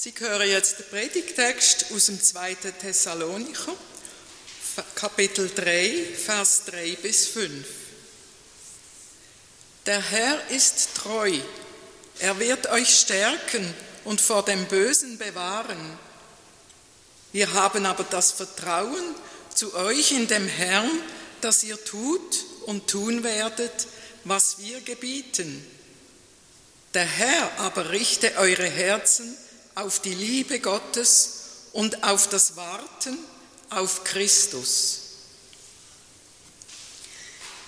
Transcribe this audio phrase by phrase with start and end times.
[0.00, 2.54] Sie hören jetzt den Predigtext aus dem 2.
[2.54, 3.74] Thessalonicher,
[4.94, 7.66] Kapitel 3, Vers 3 bis 5.
[9.86, 11.36] Der Herr ist treu,
[12.20, 13.74] er wird euch stärken
[14.04, 15.98] und vor dem Bösen bewahren.
[17.32, 19.16] Wir haben aber das Vertrauen
[19.52, 20.88] zu euch in dem Herrn,
[21.40, 23.88] dass ihr tut und tun werdet,
[24.22, 25.66] was wir gebieten.
[26.94, 29.36] Der Herr aber richte eure Herzen
[29.78, 31.30] auf die Liebe Gottes
[31.72, 33.16] und auf das Warten
[33.70, 35.00] auf Christus.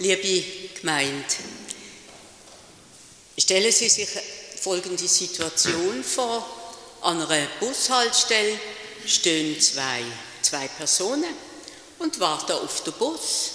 [0.00, 0.44] Liebe
[0.80, 1.24] Gemeinde,
[3.38, 4.08] stellen Sie sich
[4.60, 6.44] folgende Situation vor.
[7.02, 8.58] An einer Bushaltestelle
[9.06, 10.02] stehen zwei,
[10.42, 11.34] zwei Personen
[12.00, 13.50] und warten auf den Bus.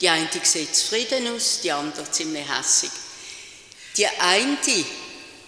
[0.00, 2.90] Die eine sieht zufrieden aus, die andere ziemlich hässig.
[3.96, 4.58] Die eine,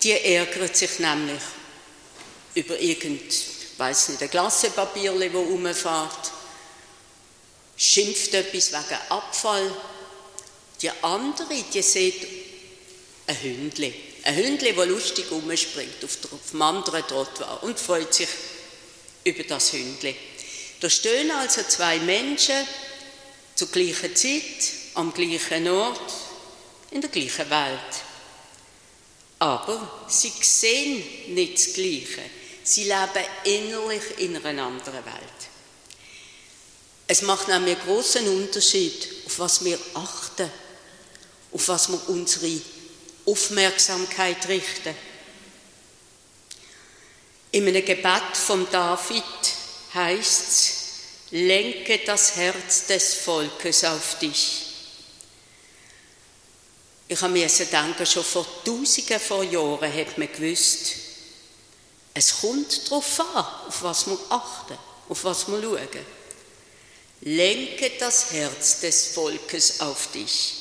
[0.02, 1.42] die ärgert sich nämlich
[2.54, 3.32] über irgend,
[3.78, 6.32] weiß nicht, ein Glassepapierle, das rumfährt,
[7.76, 9.74] schimpft etwas wegen Abfall.
[10.82, 12.26] Die andere, die sieht
[13.26, 16.18] ein Hündli, ein Hündli, das lustig rumspringt auf,
[16.50, 18.28] dem anderen Trottoir und freut sich
[19.24, 20.14] über das Hündli.
[20.80, 22.66] Da stehen also zwei Menschen
[23.54, 26.12] zur gleichen Zeit, am gleichen Ort,
[26.90, 28.04] in der gleichen Welt.
[29.38, 31.02] Aber sie sehen
[31.34, 32.22] nicht das Gleiche.
[32.62, 35.40] Sie leben innerlich in einer anderen Welt.
[37.06, 40.50] Es macht nämlich einen großen Unterschied, auf was wir achten,
[41.52, 42.60] auf was wir unsere
[43.26, 44.94] Aufmerksamkeit richten.
[47.52, 49.24] In einem Gebet von David
[49.92, 50.72] heißt es,
[51.32, 54.66] lenke das Herz des Volkes auf dich.
[57.08, 61.09] Ich habe mir denken, schon vor Tausenden von Jahren hat man gewusst,
[62.20, 64.76] es kommt darauf an, auf was wir achten,
[65.08, 66.06] auf was wir schauen.
[67.22, 70.52] Lenke das Herz des Volkes auf dich.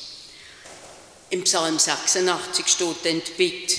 [1.32, 3.76] Im Psalm 86 steht Bitte,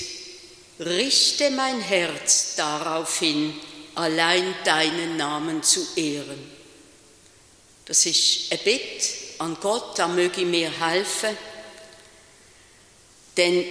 [0.80, 3.58] richte mein Herz darauf hin,
[3.94, 6.52] allein deinen Namen zu ehren.
[7.86, 9.06] Das ist ein Bitte
[9.38, 11.34] an Gott, da möge mir helfen,
[13.38, 13.64] denn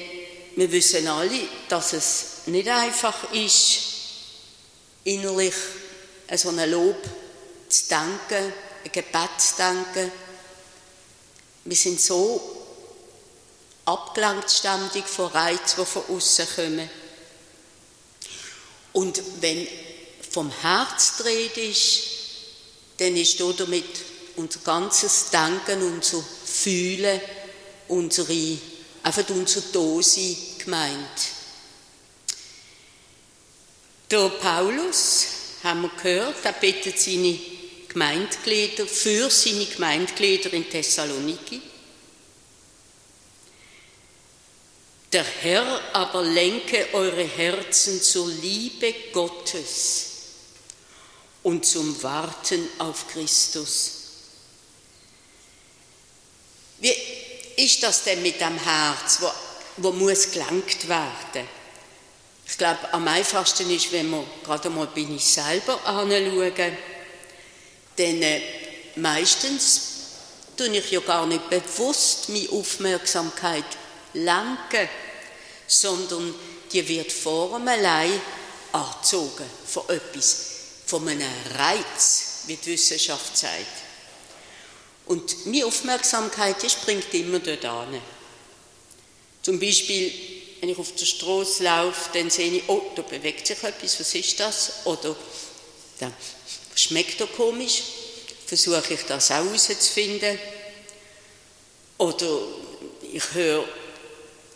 [0.55, 3.88] wir wissen alle, dass es nicht einfach ist,
[5.09, 5.55] innerlich
[6.35, 7.01] so ein Lob
[7.67, 8.53] zu denken,
[8.85, 10.11] ein Gebet zu denken.
[11.65, 12.57] Wir sind so
[13.85, 16.89] abgelenkt ständig von Reizen, die von außen kommen.
[18.93, 19.67] Und wenn
[20.29, 22.01] vom Herz dreht ist,
[22.97, 23.85] dann ist damit
[24.35, 27.19] unser ganzes Denken, unser Fühlen,
[27.87, 28.57] unsere,
[29.03, 31.38] einfach unsere Dose gemeint.
[34.09, 35.27] Der Paulus,
[35.63, 37.37] haben wir gehört, er bittet seine
[37.87, 41.61] Gemeindeglieder für seine Gemeindeglieder in Thessaloniki.
[45.11, 50.05] Der Herr aber lenke eure Herzen zur Liebe Gottes
[51.43, 53.91] und zum Warten auf Christus.
[56.79, 56.93] Wie
[57.57, 59.31] ist das denn mit dem Herz, wo,
[59.77, 61.58] wo muss gelenkt werden?
[62.49, 66.77] Ich glaube, am einfachsten ist, wenn wir gerade mal bei uns selber anschauen,
[67.97, 68.41] denn äh,
[68.95, 69.81] meistens
[70.57, 73.65] tue ich ja gar nicht bewusst meine Aufmerksamkeit
[74.13, 74.89] lenken,
[75.67, 76.33] sondern
[76.73, 78.19] die wird vor allem allein
[78.71, 80.45] angezogen von etwas,
[80.87, 83.83] von einem Reiz, wie die Wissenschaft sagt.
[85.05, 88.01] Und meine Aufmerksamkeit die springt immer dort an.
[89.43, 93.61] Zum Beispiel wenn ich auf der Straße laufe, dann sehe ich, oh, da bewegt sich
[93.63, 94.71] etwas, was ist das?
[94.85, 95.15] Oder
[95.99, 96.11] das
[96.75, 97.83] schmeckt da komisch,
[98.45, 100.37] versuche ich das auch herauszufinden.
[101.97, 102.39] Oder
[103.13, 103.65] ich höre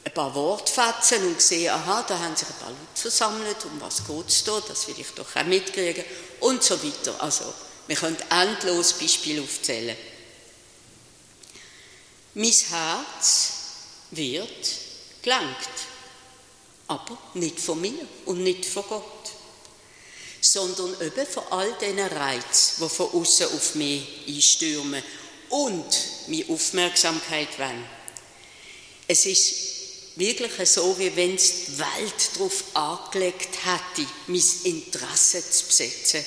[0.05, 4.05] ein paar Wortfetzen und sehe, aha, da haben sich ein paar Leute versammelt, um was
[4.05, 6.03] geht es da, das will ich doch auch mitkriegen
[6.41, 7.21] und so weiter.
[7.21, 7.53] Also,
[7.87, 9.97] wir können endlos Beispiele aufzählen.
[12.33, 13.53] Mein Herz
[14.11, 14.67] wird
[15.21, 15.57] gelangt
[16.87, 19.31] aber nicht von mir und nicht von Gott,
[20.41, 25.03] sondern eben von all diesen Reizen, die von außen auf mich einstürmen
[25.49, 25.85] und
[26.27, 27.85] meine Aufmerksamkeit wollen.
[29.07, 29.55] Es ist
[30.15, 36.23] wirklich so, wie wenn es die Welt darauf angelegt hätte, mein Interesse zu besetzen.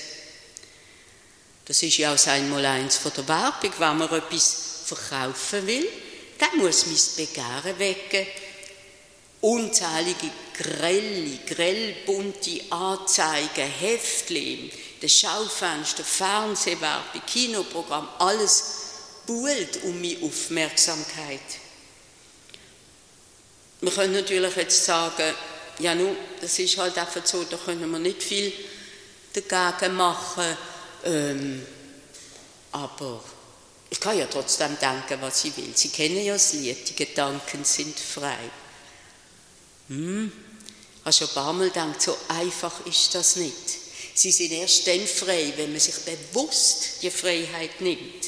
[1.65, 5.89] Das ist ja auch einmal eins von der Werbung, wenn man etwas verkaufen will,
[6.39, 8.27] dann muss mein Begehren wecken.
[9.41, 18.65] Unzählige grelle, grellbunte Anzeigen, Heftchen, das Schaufenster, Fernsehwerbung, Kinoprogramm, alles
[19.27, 21.41] buhlt um meine Aufmerksamkeit.
[23.81, 25.35] Wir können natürlich jetzt sagen,
[25.81, 28.53] ja nun, das ist halt einfach so, da können wir nicht viel
[29.35, 30.57] dagegen machen,
[31.05, 31.67] ähm,
[32.73, 33.23] aber
[33.91, 35.73] ich kann ja trotzdem denken, was ich will.
[35.75, 38.51] Sie kennen ja das Lied, die Gedanken sind frei.
[39.89, 40.33] Hm,
[41.05, 43.55] habe schon ein paar Mal gedacht, so einfach ist das nicht.
[44.15, 48.27] Sie sind erst dann frei, wenn man sich bewusst die Freiheit nimmt.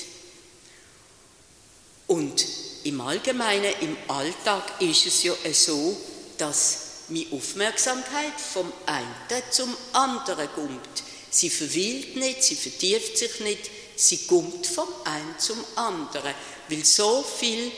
[2.06, 2.46] Und
[2.84, 5.96] im Allgemeinen, im Alltag ist es ja so,
[6.36, 6.78] dass
[7.08, 11.02] meine Aufmerksamkeit vom einen zum anderen kommt.
[11.30, 16.34] Sie verweilt nicht, sie vertieft sich nicht, sie kommt vom einen zum anderen,
[16.68, 17.70] weil so viele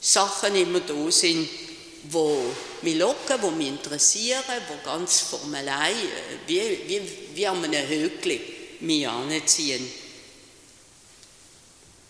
[0.00, 1.48] Sachen immer da sind,
[2.10, 2.44] wo
[2.84, 5.94] mich locken, wo mich interessieren, wo ganz formelei, äh,
[6.46, 7.02] wie, wie,
[7.34, 8.40] wie an einem Höckli
[8.80, 9.90] mich anziehen.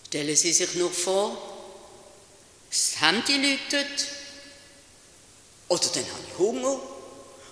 [0.07, 1.37] Stellen Sie sich nur vor,
[2.69, 4.07] das Handy läutet,
[5.67, 6.79] oder dann habe ich Hunger,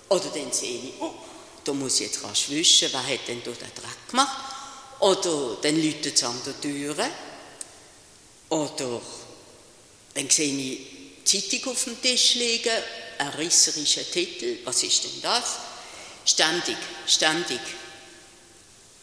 [0.08, 1.12] oder dann sehe ich, oh,
[1.64, 4.36] da muss ich jetzt rasch wischen, wer hat denn da den Dreck gemacht?
[5.00, 6.96] Oder dann läutet es an der Tür.
[8.50, 9.00] Oder
[10.14, 10.80] dann sehe ich
[11.24, 12.70] Zeitung auf dem Tisch liegen,
[13.24, 14.58] ein risserischer Titel.
[14.64, 15.56] Was ist denn das?
[16.24, 16.76] Ständig,
[17.06, 17.60] ständig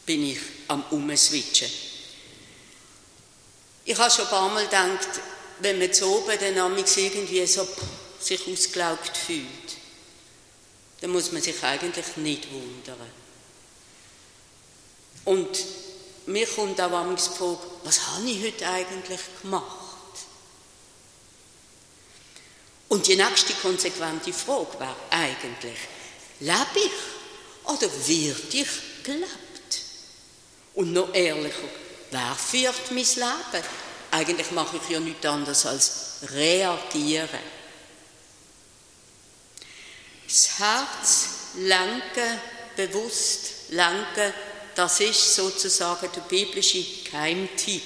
[0.06, 1.70] bin ich am Umswitchen.
[3.86, 5.08] Ich habe schon ein paar Mal gedacht,
[5.60, 7.68] wenn man zu oben dann irgendwie so
[8.20, 9.46] sich ausgelaugt fühlt,
[11.02, 12.98] dann muss man sich eigentlich nicht wundern.
[15.26, 15.66] Und
[16.28, 19.81] mir kommt auch manchmal die Frage, was habe ich heute eigentlich gemacht?
[22.92, 25.78] Und die nächste konsequente Frage wäre eigentlich,
[26.42, 28.68] lebe ich oder wird ich
[29.02, 29.82] gelebt?
[30.74, 31.70] Und noch ehrlicher,
[32.10, 33.66] wer führt mein Leben?
[34.12, 37.30] Eigentlich mache ich ja nichts anderes als reagieren.
[40.28, 41.30] Das Herz
[41.60, 42.42] lenken,
[42.76, 44.34] bewusst lenken,
[44.76, 47.84] das ist sozusagen der biblische Keimtipp.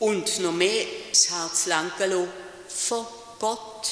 [0.00, 3.06] Und noch mehr das Herz lenken lassen von
[3.38, 3.88] Gott.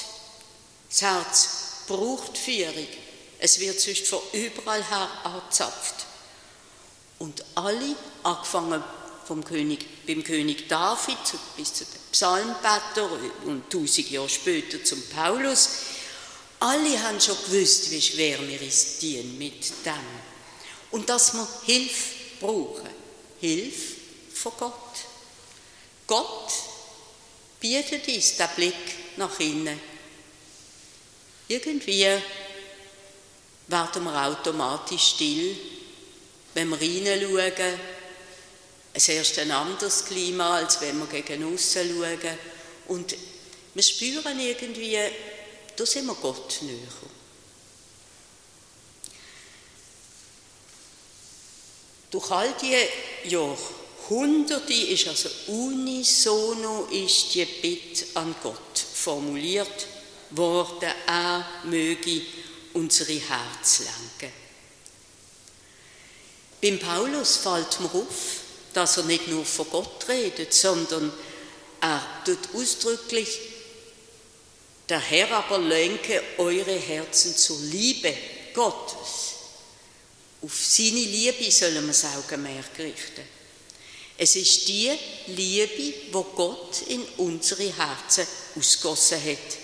[0.88, 1.48] Das Herz
[1.86, 2.86] braucht Führung.
[3.38, 6.06] Es wird sonst von überall her angezapft.
[7.18, 8.82] Und alle, angefangen
[9.26, 11.18] vom König, beim König David
[11.56, 13.10] bis zu den Psalmbetter
[13.44, 15.68] und tausend Jahre später zum Paulus,
[16.60, 19.92] alle haben schon gewusst, wie schwer wir es dienen mit dem.
[20.90, 22.88] Und dass wir Hilfe brauchen.
[23.40, 23.96] Hilfe
[24.34, 24.74] von Gott.
[26.06, 26.52] Gott
[27.60, 29.80] bietet uns den Blick nach innen.
[31.48, 32.06] Irgendwie
[33.66, 35.56] werden wir automatisch still,
[36.54, 37.78] wenn wir hineinschauen.
[38.92, 42.38] Es herrscht ein anderes Klima, als wenn wir gegen aussen schauen.
[42.88, 43.14] Und
[43.74, 44.98] wir spüren irgendwie,
[45.76, 46.76] da sind wir Gott näher.
[52.10, 52.74] Durch all die
[54.08, 59.86] Jahrhunderte ist also unisono ist die Bitte an Gott formuliert
[60.30, 62.22] worden, er möge
[62.72, 64.34] unsere Herz lenken.
[66.62, 68.40] Beim Paulus fällt mir auf,
[68.72, 71.12] dass er nicht nur von Gott redet, sondern
[71.80, 73.28] er tut ausdrücklich,
[74.88, 78.14] der Herr aber lenke eure Herzen zur Liebe
[78.54, 79.34] Gottes.
[80.40, 83.37] Auf seine Liebe sollen wir das Augenmerk richten.
[84.20, 84.90] Es ist die
[85.28, 89.58] Liebe, wo Gott in unsere Herzen ausgossen hat,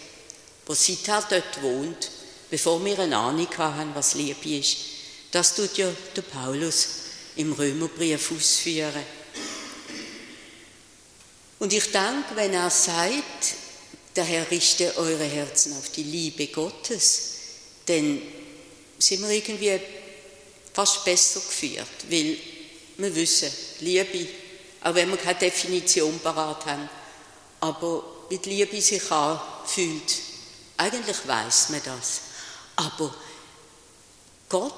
[0.65, 2.09] wo seither dort wohnt,
[2.49, 4.77] bevor wir eine Ahnung haben, was Liebe ist.
[5.33, 6.87] Das tut ja der Paulus
[7.35, 9.05] im Römerbrief ausführen.
[11.59, 13.55] Und ich denke, wenn er sagt,
[14.15, 17.31] der Herr richte eure Herzen auf die Liebe Gottes,
[17.87, 18.23] dann
[19.01, 19.81] sind wir irgendwie
[20.73, 22.37] fast besser geführt, weil
[22.99, 24.29] wir wissen, Liebe,
[24.85, 26.88] auch wenn wir keine Definition parat haben,
[27.61, 30.14] aber die Liebe sich anfühlt,
[30.76, 32.21] eigentlich weiß man das.
[32.76, 33.14] Aber
[34.49, 34.75] Gott,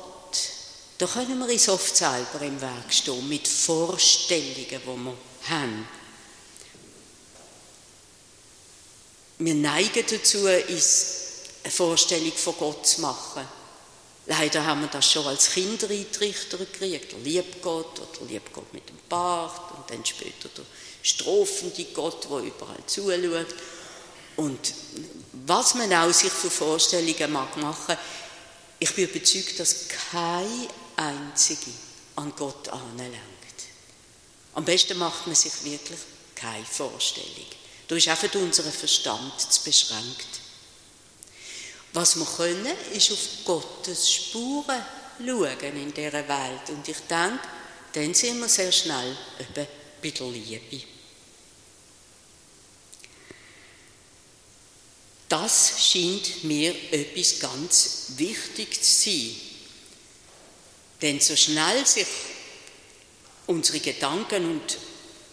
[0.99, 5.17] da können wir uns oft selber im Weg stehen, mit Vorstellungen, die wir
[5.49, 5.89] haben.
[9.39, 11.07] Wir neigen dazu, uns
[11.65, 13.47] eine Vorstellung von Gott zu machen.
[14.27, 17.13] Leider haben wir das schon als Kinder eintrichter gekriegt.
[17.13, 20.65] Der Liebgott oder der Liebgott mit dem Bart dann später der
[21.03, 23.55] strafende Gott, der überall zuschaut.
[24.37, 24.75] und
[25.47, 27.97] was man auch sich für Vorstellungen mag machen,
[28.79, 31.71] ich bin überzeugt, dass keine einzige
[32.17, 33.17] an Gott anlangt.
[34.55, 35.99] Am besten macht man sich wirklich
[36.35, 37.47] keine Vorstellung.
[37.89, 40.41] Da ist einfach unser Verstand zu beschränkt.
[41.93, 44.83] Was wir können, ist auf Gottes Spuren
[45.19, 46.69] schauen in dieser Welt.
[46.69, 47.41] Und ich denke,
[47.97, 49.67] dann sind wir sehr schnell eben
[50.03, 50.83] bei der Liebe.
[55.31, 59.37] Das scheint mir etwas ganz wichtig zu sein.
[61.01, 62.07] Denn so schnell sich
[63.47, 64.79] unsere Gedanken und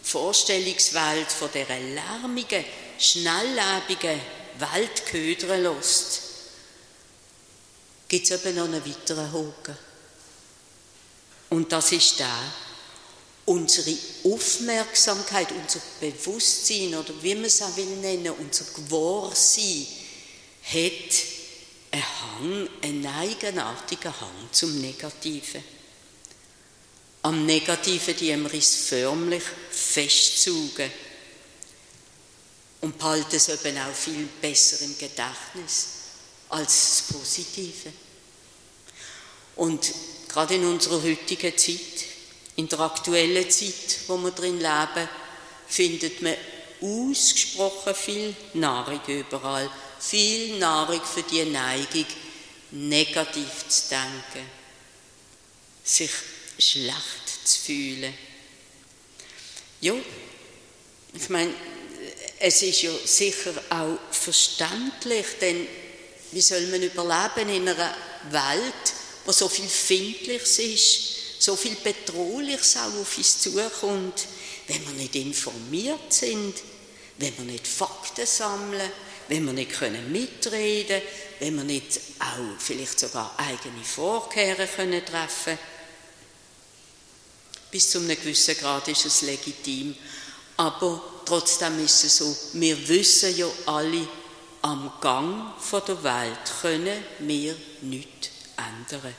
[0.02, 2.64] Vorstellungswelt von dieser lärmigen,
[2.98, 4.18] schnelllebigen
[4.58, 6.22] Welt ködern lässt,
[8.08, 9.76] gibt es eben noch einen weiteren Haken.
[11.50, 12.52] Und das ist der,
[13.46, 19.86] unsere Aufmerksamkeit, unser Bewusstsein oder wie man es auch will nennen, unser Gewahrsein
[20.64, 21.14] hat
[21.90, 25.62] einen Hang, einen eigenartigen Hang zum Negativen.
[27.22, 30.90] Am Negativen, die wir es förmlich festzeugen
[32.80, 35.86] und behalten es eben auch viel besser im Gedächtnis
[36.50, 37.92] als das Positive.
[39.56, 39.92] Und
[40.34, 41.78] gerade in unserer heutigen Zeit,
[42.56, 45.08] in der aktuellen Zeit, wo wir drin leben,
[45.68, 46.34] findet man
[46.80, 49.70] ausgesprochen viel Nahrung überall.
[50.00, 52.06] Viel Nahrung für die Neigung,
[52.72, 54.50] negativ zu denken,
[55.84, 56.10] sich
[56.58, 58.12] schlecht zu fühlen.
[59.80, 59.94] Ja,
[61.14, 61.54] ich meine,
[62.40, 65.66] es ist ja sicher auch verständlich, denn
[66.32, 67.96] wie soll man überleben in einer
[68.30, 68.93] Welt,
[69.24, 74.26] wo so viel Findliches ist, so viel Bedrohliches auch auf uns zukommt,
[74.68, 76.54] wenn wir nicht informiert sind,
[77.18, 78.90] wenn wir nicht Fakten sammeln,
[79.28, 81.00] wenn wir nicht können mitreden
[81.40, 85.58] wenn wir nicht auch vielleicht sogar eigene Vorkehrungen können treffen
[87.70, 89.96] Bis zu einem gewissen Grad ist es legitim.
[90.56, 94.08] Aber trotzdem ist es so, wir wissen ja alle,
[94.62, 95.52] am Gang
[95.86, 99.14] der Welt können wir nichts ändern.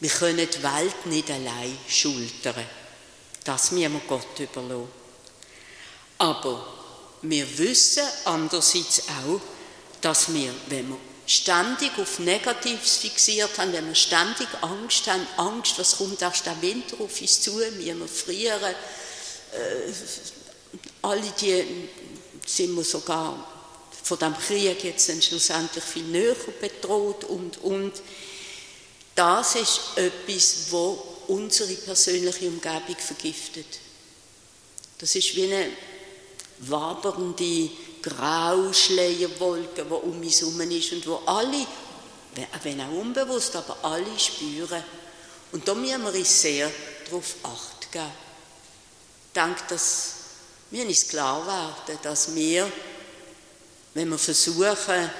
[0.00, 2.64] Wir können die Welt nicht allein schultern.
[3.44, 4.88] Das müssen wir Gott überlassen.
[6.18, 6.66] Aber
[7.22, 9.40] wir wissen andererseits auch,
[10.00, 15.78] dass wir, wenn wir ständig auf Negatives fixiert haben, wenn wir ständig Angst haben, Angst,
[15.78, 18.74] was kommt erst der Winter auf uns zu, wir frieren,
[19.52, 19.92] äh,
[21.02, 21.88] alle die
[22.46, 23.49] sind wir sogar
[24.02, 27.92] von dem Krieg jetzt dann schlussendlich viel näher bedroht und, und
[29.14, 33.66] das ist etwas, wo unsere persönliche Umgebung vergiftet.
[34.98, 35.70] Das ist wie eine
[36.60, 37.70] wabernde
[38.02, 41.66] Grauschleierwolke, die um uns herum ist und wo alle,
[42.62, 44.82] wenn auch unbewusst, aber alle spüren.
[45.52, 46.70] Und da müssen wir uns sehr
[47.06, 48.12] darauf acht geben.
[49.26, 50.14] Ich denke, dass
[50.70, 52.70] wir uns klar werden, dass wir,
[53.94, 55.10] wenn wir versuchen,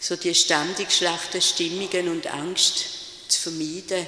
[0.00, 2.84] so die ständig schlechten Stimmungen und Angst
[3.28, 4.06] zu vermeiden,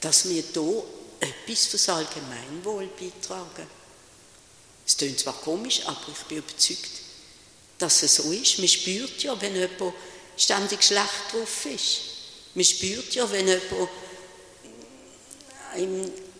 [0.00, 0.84] dass wir hier
[1.20, 3.66] etwas fürs Allgemeinwohl beitragen.
[4.86, 6.90] Es klingt zwar komisch, aber ich bin überzeugt,
[7.78, 8.58] dass es so ist.
[8.58, 9.94] Man spürt ja, wenn jemand
[10.36, 12.00] ständig schlecht drauf ist.
[12.54, 13.90] Man spürt ja, wenn jemand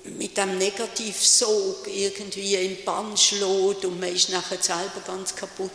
[0.04, 5.70] mit einem Negativsog irgendwie im Bann schlägt und man ist nachher selber ganz kaputt.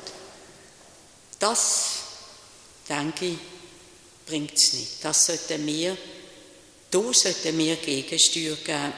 [1.43, 1.95] Das
[2.87, 3.37] denke ich,
[4.25, 4.91] bringt es nicht.
[5.03, 5.97] Das sollten wir,
[6.89, 8.93] da sollten wir Gegensteuer geben.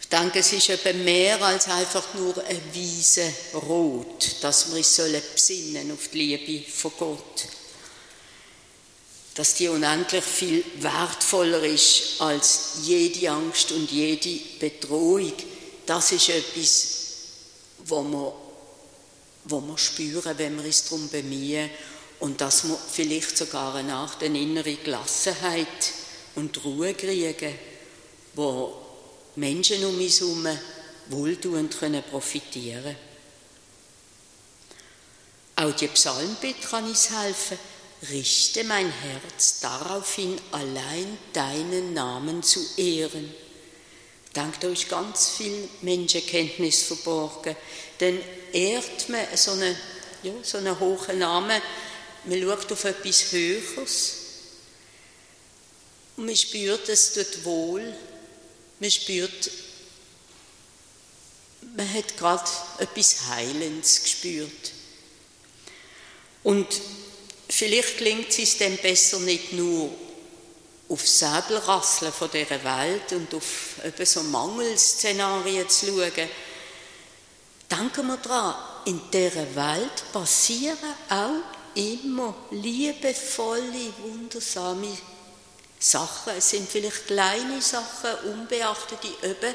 [0.00, 4.96] Ich denke, es ist eben mehr als einfach nur ein weise Rot, dass wir uns
[5.34, 7.46] besinnen auf die Liebe von Gott.
[9.34, 15.34] Dass die unendlich viel wertvoller ist als jede Angst und jede Bedrohung.
[15.84, 16.86] Das ist etwas,
[17.84, 18.45] wo wir
[19.48, 21.70] wo wir spüren, wenn wir uns darum bemühen
[22.20, 25.92] und dass wir vielleicht sogar eine Art eine innere Gelassenheit
[26.34, 27.54] und Ruhe kriegen,
[28.34, 28.74] wo
[29.36, 30.46] Menschen um uns herum
[31.08, 32.96] wohltuend können profitieren
[35.56, 37.58] Auch die Psalmbitte kann uns helfen.
[38.10, 43.32] Richte mein Herz darauf hin, allein deinen Namen zu ehren.
[44.34, 47.56] Dank da ist ganz viel Menschenkenntnis verborgen.
[48.00, 48.20] Denn
[48.56, 49.76] ehrt man so einen,
[50.22, 51.60] ja, so einen hohen Namen,
[52.24, 54.14] man schaut auf etwas Höheres
[56.16, 57.94] und man spürt, es tut wohl,
[58.80, 59.50] man spürt,
[61.76, 64.72] man hat gerade etwas Heilendes gespürt.
[66.42, 66.66] Und
[67.48, 69.90] vielleicht klingt es dann besser nicht nur
[70.88, 76.28] auf Säbelrasseln von dieser Welt und auf so Mangelszenarien zu schauen.
[77.70, 78.54] Denken wir daran,
[78.84, 84.96] in dieser Welt passieren auch immer liebevolle, wundersame
[85.78, 86.34] Sachen.
[86.38, 89.54] Es sind vielleicht kleine Sachen, unbeachtet, die eben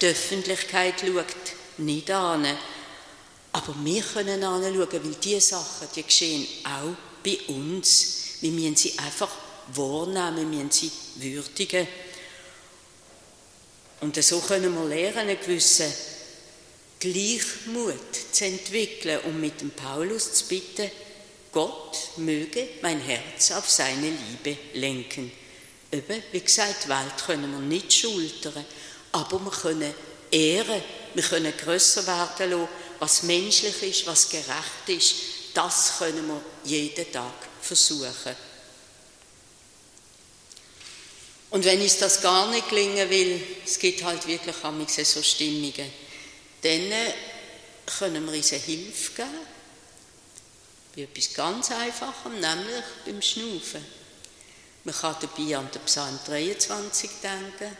[0.00, 1.26] die Öffentlichkeit schaut
[1.78, 2.46] nicht an.
[3.52, 8.14] Aber wir können anschauen, weil diese Sachen, die geschehen auch bei uns.
[8.40, 9.30] Wir müssen sie einfach
[9.74, 11.88] wahrnehmen, wir müssen sie würdigen.
[14.00, 15.92] Und so können wir lernen, einen gewissen
[17.00, 20.90] Gleichmut zu entwickeln und mit dem Paulus zu bitten,
[21.52, 25.32] Gott möge mein Herz auf seine Liebe lenken.
[25.90, 28.64] Eben, wie gesagt, die Welt können wir nicht schultern,
[29.12, 29.94] aber wir können
[30.30, 30.82] ehren,
[31.14, 35.14] wir können grösser werden lassen, was menschlich ist, was gerecht ist,
[35.54, 38.36] das können wir jeden Tag versuchen.
[41.50, 44.54] Und wenn uns das gar nicht gelingen will, es gibt halt wirklich
[45.08, 45.90] so Stimmungen,
[46.62, 46.92] dann
[47.98, 49.28] können wir uns Hilfe geben,
[50.94, 53.84] bei etwas ganz Einfachem, nämlich beim Schnaufen.
[54.84, 57.76] Man kann dabei an den Psalm 23 denken,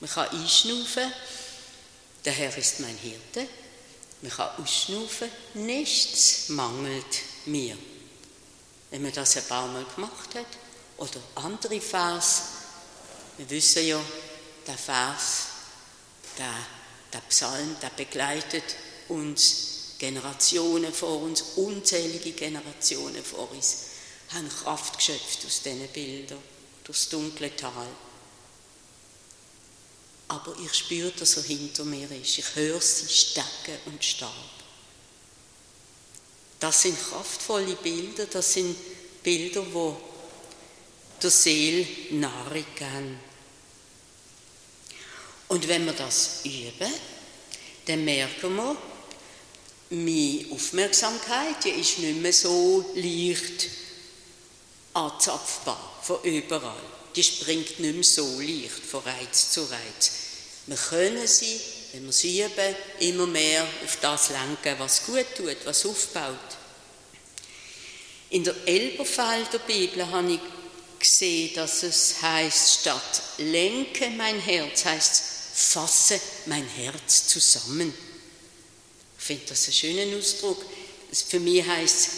[0.00, 1.12] man kann einschnaufen,
[2.24, 3.48] der Herr ist mein Hirte,
[4.22, 7.76] man kann ausschnaufen, nichts mangelt mir.
[8.90, 10.46] Wenn man das ein paar Mal gemacht hat,
[10.98, 12.42] oder andere Vers,
[13.36, 14.00] wir wissen ja,
[14.66, 15.46] der Vers,
[16.38, 16.54] der,
[17.16, 18.76] der Psalm, der begleitet
[19.08, 23.84] uns Generationen vor uns, unzählige Generationen vor uns,
[24.34, 26.42] haben Kraft geschöpft aus diesen Bildern,
[26.84, 27.88] durchs dunkle Tal.
[30.28, 32.36] Aber ich spüre, dass er hinter mir ist.
[32.36, 34.32] Ich höre sie stecken und starb.
[36.58, 38.76] Das sind kraftvolle Bilder, das sind
[39.22, 39.96] Bilder, wo
[41.22, 43.20] der Seele Nahrung geben.
[45.48, 46.92] Und wenn wir das üben,
[47.86, 48.76] dann merken wir,
[49.90, 53.68] meine Aufmerksamkeit die ist nicht mehr so leicht
[54.92, 56.82] anzapfbar von überall.
[57.14, 60.10] Die springt nicht mehr so leicht von Reiz zu Reiz.
[60.66, 61.60] Wir können sie,
[61.92, 66.34] wenn wir sie üben, immer mehr auf das lenken, was gut tut, was aufbaut.
[68.30, 70.40] In der Elberfelder Bibel habe ich
[70.98, 77.92] gesehen, dass es heißt, statt lenke mein Herz, heißt fasse mein Herz zusammen.
[79.18, 80.62] Ich finde das einen schönen Ausdruck.
[81.28, 82.10] Für mich heißt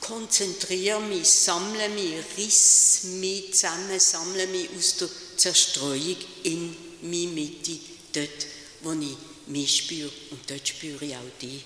[0.00, 5.08] konzentriere mich, sammle mich, riss mich zusammen, sammle mich aus der
[5.38, 7.78] Zerstreuung in meine Mitte,
[8.12, 8.46] dort,
[8.82, 11.64] wo ich mich spüre und dort spüre ich auch dich.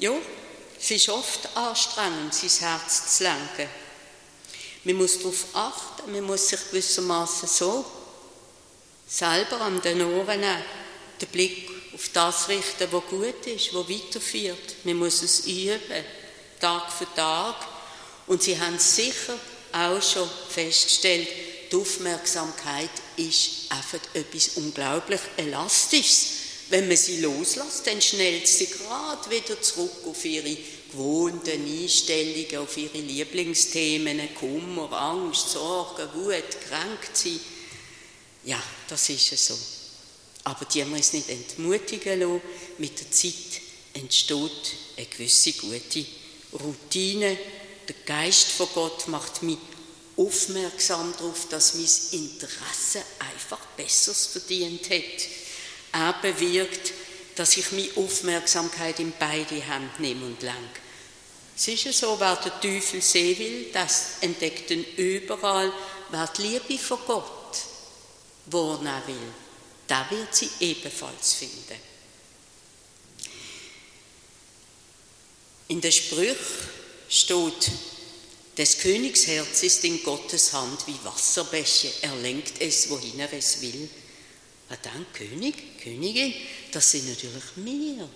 [0.00, 0.12] Ja,
[0.78, 3.68] es ist oft anstrengend, sein Herz zu lenken.
[4.82, 7.84] Man muss darauf achten, man muss sich gewissermaßen so
[9.06, 10.42] selber an den Ohren
[11.20, 14.76] den Blick auf das richten, was gut ist, was weiterführt.
[14.84, 16.04] Man muss es üben,
[16.60, 17.54] Tag für Tag.
[18.26, 19.38] Und Sie haben sicher
[19.72, 21.28] auch schon festgestellt,
[21.70, 26.28] die Aufmerksamkeit ist einfach etwas unglaublich Elastisches.
[26.68, 30.56] Wenn man sie loslässt, dann schnellt sie gerade wieder zurück auf ihre
[30.90, 37.40] gewohnten Einstellungen, auf ihre Lieblingsthemen, Kummer, Angst, Sorge, Wut, kränkt sie.
[38.46, 39.58] Ja, das ist es so.
[40.44, 42.40] Aber die uns nicht entmutigen lassen.
[42.78, 43.60] Mit der Zeit
[43.92, 46.06] entsteht eine gewisse gute
[46.52, 47.36] Routine.
[47.88, 49.58] Der Geist von Gott macht mich
[50.16, 55.28] aufmerksam darauf, dass mein Interesse einfach Besseres verdient hat.
[55.92, 56.92] Er bewirkt,
[57.34, 60.80] dass ich meine Aufmerksamkeit in beide Hände nehme und lenke.
[61.56, 65.72] Es ist so, wer der Teufel sehen will, das entdeckt ihn überall.
[66.10, 67.36] Wer die Liebe von Gott
[68.46, 69.32] wahrnehmen will,
[69.88, 71.80] der wird sie ebenfalls finden.
[75.68, 76.36] In der Sprüch
[77.08, 77.70] steht,
[78.56, 83.60] des Königs Herz ist in Gottes Hand wie Wasserbäche, er lenkt es, wohin er es
[83.60, 83.88] will.
[84.68, 86.32] Aber dann König, Königin,
[86.72, 88.08] das sind natürlich wir.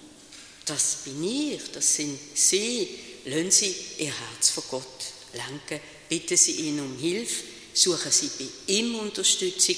[0.64, 2.88] Das bin ich, das sind Sie.
[3.26, 4.86] Lassen Sie Ihr Herz vor Gott
[5.34, 5.80] lenken.
[6.08, 7.44] Bitten Sie ihn um Hilfe.
[7.74, 9.76] Suchen Sie bei ihm Unterstützung.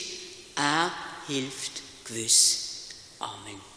[0.62, 0.92] Er
[1.26, 2.88] hilft gewiss.
[3.18, 3.71] Amen.